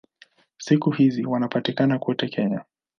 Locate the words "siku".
0.57-0.91